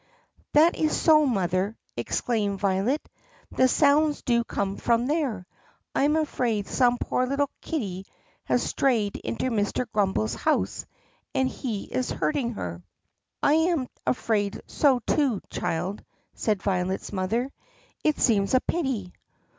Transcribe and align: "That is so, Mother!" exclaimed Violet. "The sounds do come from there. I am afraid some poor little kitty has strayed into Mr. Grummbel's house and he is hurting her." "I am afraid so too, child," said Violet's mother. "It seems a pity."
"That 0.53 0.75
is 0.77 0.99
so, 0.99 1.27
Mother!" 1.27 1.77
exclaimed 1.95 2.59
Violet. 2.59 3.07
"The 3.51 3.67
sounds 3.67 4.23
do 4.23 4.43
come 4.43 4.77
from 4.77 5.05
there. 5.05 5.45
I 5.93 6.05
am 6.05 6.15
afraid 6.15 6.65
some 6.65 6.97
poor 6.97 7.27
little 7.27 7.51
kitty 7.61 8.07
has 8.45 8.63
strayed 8.63 9.17
into 9.17 9.51
Mr. 9.51 9.85
Grummbel's 9.91 10.33
house 10.33 10.87
and 11.35 11.47
he 11.47 11.83
is 11.83 12.09
hurting 12.09 12.53
her." 12.53 12.81
"I 13.43 13.53
am 13.53 13.87
afraid 14.07 14.59
so 14.65 15.01
too, 15.05 15.39
child," 15.51 16.03
said 16.33 16.63
Violet's 16.63 17.13
mother. 17.13 17.51
"It 18.03 18.19
seems 18.19 18.55
a 18.55 18.59
pity." 18.59 19.13